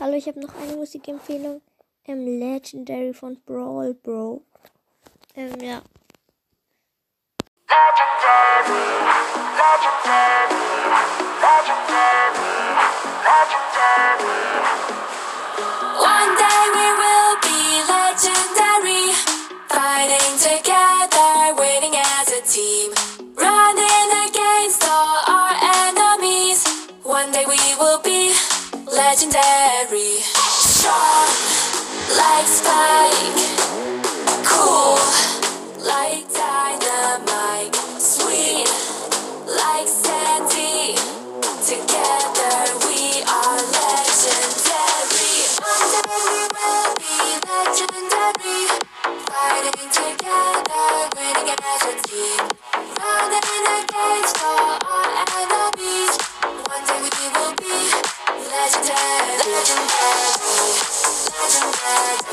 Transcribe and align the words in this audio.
Hallo, 0.00 0.14
ich 0.14 0.28
habe 0.28 0.38
noch 0.38 0.54
eine 0.54 0.76
Musikempfehlung. 0.76 1.60
Ähm, 2.06 2.24
Legendary 2.38 3.12
von 3.12 3.36
Brawl 3.44 3.94
Bro. 3.94 4.42
Ähm, 5.34 5.58
ja. 5.60 5.82
Legendary, 7.66 8.78
legendary, 9.58 10.54
legendary, 11.42 12.46
legendary. 13.26 14.38
One 15.98 16.32
day 16.38 16.62
we 16.76 16.86
will 17.02 17.34
be 17.42 17.58
legendary, 17.90 19.10
fighting 19.66 20.38
together, 20.38 21.58
winning 21.58 21.96
as 21.98 22.30
a 22.30 22.40
team, 22.46 22.92
running 23.34 24.10
against 24.28 24.86
all 24.88 25.18
our 25.26 25.54
enemies. 25.90 26.62
One 27.02 27.32
day 27.32 27.44
we 27.48 27.58
will 27.80 27.98
be 28.00 28.07
legendary, 29.08 30.20
strong 30.36 31.32
like 32.12 32.46
Spike, 32.46 33.40
cool 34.44 35.00
like 35.80 36.28
Dynamike, 36.28 37.74
sweet 37.98 38.68
like 39.48 39.88
Sandy. 39.88 40.92
Together 41.64 42.56
we 42.84 43.24
are 43.24 43.60
legendary. 43.80 45.32
One 45.64 45.88
day 45.88 46.04
we 46.28 46.44
will 46.52 46.92
be 47.00 47.16
legendary. 47.48 48.60
Fighting 49.24 49.88
together, 49.88 51.08
winning 51.16 51.56
as 51.56 51.82
a 51.82 52.02
team. 52.02 52.07
Legendary. 58.68 59.38
Legendary. 59.48 60.28
Legendary. 61.40 62.27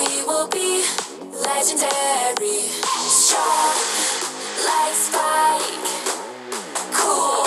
we 0.00 0.22
will 0.26 0.48
be 0.48 0.82
legendary. 1.44 2.60
Strong 3.22 3.76
like 4.68 4.94
Spike, 4.94 5.88
cool 6.94 7.44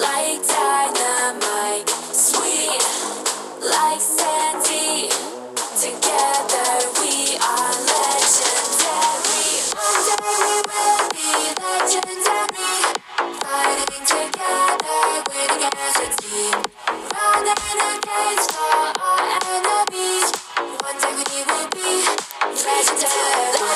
like 0.00 0.42
Dynamike. 0.42 1.55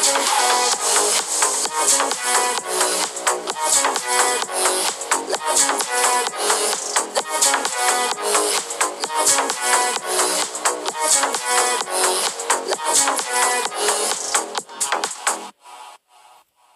I've 0.01 0.07
been 0.07 0.15
having, 0.15 1.73
I've 1.77 1.91
been 1.93 2.17
having 2.17 2.80